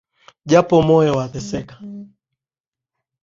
Japo 0.51 0.75
moyo 0.87 1.11
wateseka 1.19 1.75